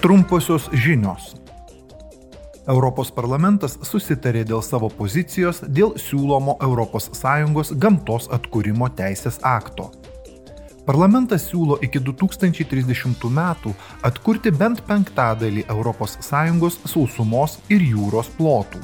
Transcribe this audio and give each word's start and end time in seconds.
Trumposios 0.00 0.70
žinios. 0.72 1.32
Europos 2.70 3.08
parlamentas 3.10 3.72
susitarė 3.82 4.44
dėl 4.46 4.60
savo 4.62 4.86
pozicijos 4.94 5.58
dėl 5.66 5.96
siūlomo 5.98 6.54
ES 6.62 7.72
gamtos 7.82 8.28
atkūrimo 8.30 8.86
teisės 8.94 9.40
akto. 9.42 9.88
Parlamentas 10.86 11.48
siūlo 11.50 11.80
iki 11.82 11.98
2030 11.98 13.26
metų 13.40 13.74
atkurti 14.06 14.54
bent 14.54 14.86
penktadalį 14.86 15.66
ES 15.66 16.78
sausumos 16.86 17.58
ir 17.68 17.82
jūros 17.82 18.30
plotų. 18.38 18.78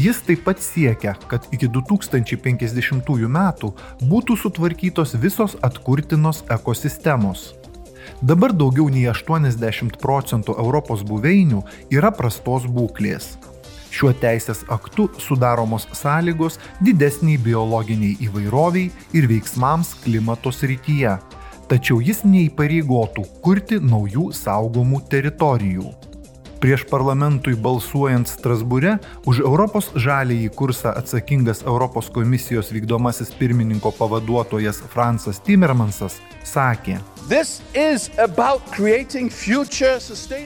Jis 0.00 0.24
taip 0.24 0.46
pat 0.48 0.64
siekia, 0.64 1.12
kad 1.28 1.44
iki 1.52 1.68
2050 1.68 3.28
metų 3.28 3.74
būtų 4.00 4.40
sutvarkytos 4.48 5.12
visos 5.20 5.60
atkurtinos 5.60 6.44
ekosistemos. 6.48 7.50
Dabar 8.20 8.50
daugiau 8.50 8.88
nei 8.90 9.04
80 9.06 10.00
procentų 10.02 10.56
Europos 10.58 11.04
buveinių 11.06 11.60
yra 11.94 12.10
prastos 12.10 12.64
būklės. 12.66 13.36
Šiuo 13.94 14.10
teisės 14.18 14.64
aktu 14.74 15.06
sudaromos 15.22 15.86
sąlygos 15.94 16.58
didesniai 16.82 17.38
biologiniai 17.38 18.18
įvairoviai 18.26 18.90
ir 19.14 19.30
veiksmams 19.30 19.94
klimato 20.02 20.50
srityje, 20.50 21.14
tačiau 21.70 22.02
jis 22.02 22.24
neįpareigotų 22.26 23.22
kurti 23.44 23.78
naujų 23.78 24.32
saugomų 24.34 25.04
teritorijų. 25.14 25.86
Prieš 26.58 26.82
parlamentui 26.90 27.54
balsuojant 27.54 28.26
Strasbūre 28.26 28.96
už 29.30 29.44
Europos 29.46 29.92
žalėjį 29.94 30.48
kursą 30.58 30.90
atsakingas 30.98 31.60
Europos 31.62 32.08
komisijos 32.10 32.72
vykdomasis 32.74 33.30
pirmininko 33.38 33.92
pavaduotojas 33.94 34.80
Fransas 34.90 35.38
Timmermansas 35.46 36.16
sakė, 36.42 36.98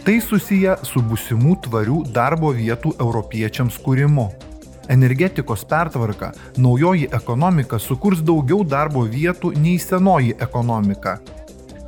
Tai 0.04 0.16
susiję 0.20 0.74
su 0.84 1.00
būsimų 1.00 1.56
tvarių 1.64 2.00
darbo 2.12 2.50
vietų 2.52 2.92
europiečiams 3.00 3.78
kūrimu. 3.80 4.26
Energetikos 4.92 5.64
pertvarka, 5.64 6.32
naujoji 6.58 7.06
ekonomika 7.14 7.78
sukurs 7.80 8.20
daugiau 8.20 8.66
darbo 8.68 9.06
vietų 9.08 9.54
nei 9.56 9.78
senoji 9.80 10.36
ekonomika. 10.42 11.20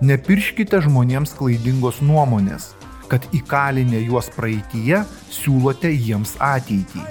Nepirškite 0.01 0.81
žmonėms 0.87 1.35
klaidingos 1.37 2.01
nuomonės, 2.01 2.71
kad 3.11 3.27
įkalinę 3.37 4.01
juos 4.07 4.31
praeitie 4.35 5.03
siūlote 5.33 5.91
jiems 5.93 6.37
ateitį. 6.41 7.05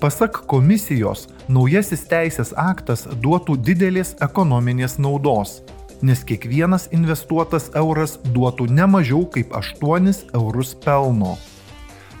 Pasak 0.00 0.42
komisijos, 0.48 1.26
naujasis 1.48 2.06
teisės 2.08 2.54
aktas 2.56 3.04
duotų 3.20 3.58
didelės 3.60 4.14
ekonominės 4.24 4.96
naudos, 4.96 5.60
nes 6.00 6.24
kiekvienas 6.24 6.88
investuotas 6.96 7.68
euras 7.76 8.16
duotų 8.24 8.70
ne 8.72 8.86
mažiau 8.88 9.26
kaip 9.34 9.52
8 9.52 10.12
eurus 10.32 10.74
pelno. 10.84 11.36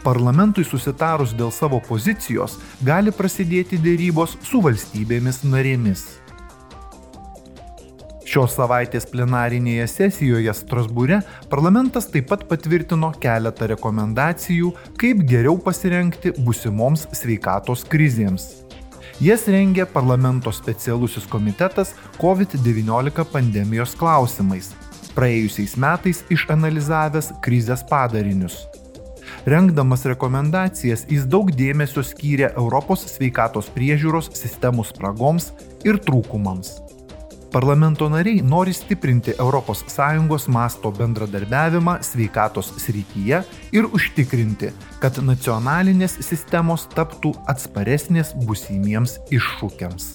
Parlamentui 0.04 0.64
susitarus 0.64 1.32
dėl 1.36 1.50
savo 1.52 1.80
pozicijos 1.84 2.58
gali 2.84 3.12
prasidėti 3.12 3.80
dėrybos 3.80 4.38
su 4.44 4.60
valstybėmis 4.64 5.42
narėmis. 5.44 6.06
Šios 8.30 8.52
savaitės 8.54 9.08
plenarinėje 9.10 9.88
sesijoje 9.90 10.52
Strasbūre 10.54 11.16
parlamentas 11.50 12.04
taip 12.14 12.28
pat 12.30 12.44
patvirtino 12.46 13.08
keletą 13.18 13.66
rekomendacijų, 13.72 14.68
kaip 15.00 15.24
geriau 15.26 15.56
pasirengti 15.58 16.30
busimoms 16.38 17.08
sveikatos 17.18 17.82
krizėms. 17.90 18.44
Jas 19.18 19.48
rengė 19.50 19.82
parlamento 19.90 20.52
specialusis 20.54 21.26
komitetas 21.32 21.90
COVID-19 22.20 23.24
pandemijos 23.32 23.96
klausimais, 23.98 24.68
praėjusiais 25.16 25.74
metais 25.74 26.20
išanalizavęs 26.30 27.32
krizės 27.42 27.82
padarinius. 27.90 28.60
Rengdamas 29.42 30.06
rekomendacijas 30.06 31.02
jis 31.10 31.26
daug 31.26 31.50
dėmesio 31.50 32.06
skyrė 32.06 32.52
Europos 32.52 33.02
sveikatos 33.10 33.72
priežiūros 33.74 34.30
sistemų 34.38 34.86
spragoms 34.86 35.50
ir 35.82 35.98
trūkumams. 36.06 36.89
Parlamento 37.50 38.08
nariai 38.08 38.42
nori 38.46 38.72
stiprinti 38.72 39.32
ES 39.34 40.46
masto 40.46 40.90
bendradarbiavimą 40.90 41.96
sveikatos 42.00 42.70
srityje 42.78 43.40
ir 43.72 43.88
užtikrinti, 43.90 44.70
kad 45.02 45.18
nacionalinės 45.18 46.14
sistemos 46.22 46.86
taptų 46.94 47.34
atsparesnės 47.50 48.36
busimiems 48.46 49.18
iššūkiams. 49.34 50.06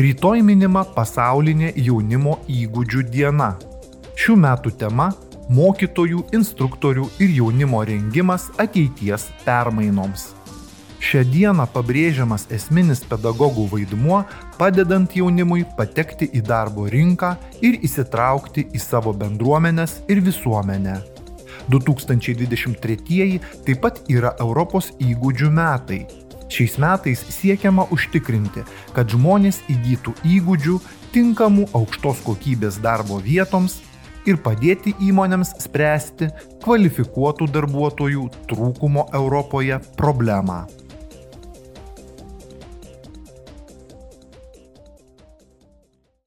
Rytoj 0.00 0.40
minima 0.40 0.86
pasaulinė 0.96 1.74
jaunimo 1.76 2.38
įgūdžių 2.48 3.04
diena. 3.12 3.58
Šių 4.16 4.40
metų 4.40 4.72
tema- 4.72 5.12
mokytojų, 5.60 6.30
instruktorių 6.32 7.10
ir 7.20 7.28
jaunimo 7.42 7.84
rengimas 7.84 8.48
ateities 8.56 9.28
permainoms. 9.44 10.39
Šią 11.10 11.24
dieną 11.26 11.64
pabrėžiamas 11.74 12.44
esminis 12.54 13.00
pedagogų 13.10 13.64
vaidmuo, 13.72 14.20
padedant 14.54 15.10
jaunimui 15.18 15.64
patekti 15.74 16.28
į 16.38 16.44
darbo 16.46 16.84
rinką 16.92 17.32
ir 17.66 17.80
įsitraukti 17.82 18.68
į 18.70 18.78
savo 18.78 19.10
bendruomenės 19.18 19.96
ir 20.06 20.20
visuomenę. 20.22 21.00
2023 21.74 23.40
taip 23.66 23.80
pat 23.82 23.98
yra 24.06 24.36
Europos 24.38 24.92
įgūdžių 25.02 25.50
metai. 25.56 26.04
Šiais 26.46 26.78
metais 26.78 27.24
siekiama 27.40 27.88
užtikrinti, 27.90 28.62
kad 28.94 29.10
žmonės 29.10 29.64
įgytų 29.66 30.14
įgūdžių 30.38 30.76
tinkamų 31.10 31.72
aukštos 31.74 32.22
kokybės 32.22 32.78
darbo 32.86 33.18
vietoms 33.18 33.80
ir 34.30 34.38
padėti 34.38 34.94
įmonėms 35.10 35.56
spręsti 35.66 36.30
kvalifikuotų 36.62 37.50
darbuotojų 37.50 38.28
trūkumo 38.52 39.08
Europoje 39.10 39.82
problemą. 39.98 40.68